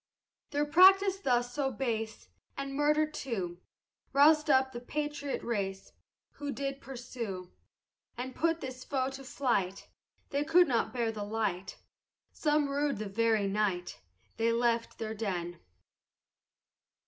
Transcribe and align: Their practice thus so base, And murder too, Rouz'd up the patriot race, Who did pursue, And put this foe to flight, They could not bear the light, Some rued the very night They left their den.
Their 0.49 0.65
practice 0.65 1.19
thus 1.19 1.53
so 1.53 1.69
base, 1.71 2.27
And 2.57 2.73
murder 2.73 3.05
too, 3.05 3.59
Rouz'd 4.13 4.49
up 4.49 4.71
the 4.71 4.79
patriot 4.79 5.43
race, 5.43 5.91
Who 6.37 6.51
did 6.51 6.81
pursue, 6.81 7.51
And 8.17 8.33
put 8.33 8.61
this 8.61 8.83
foe 8.83 9.11
to 9.11 9.23
flight, 9.23 9.89
They 10.31 10.43
could 10.43 10.67
not 10.67 10.91
bear 10.91 11.11
the 11.11 11.23
light, 11.23 11.77
Some 12.31 12.67
rued 12.67 12.97
the 12.97 13.09
very 13.09 13.45
night 13.47 14.01
They 14.37 14.51
left 14.51 14.97
their 14.97 15.13
den. 15.13 15.59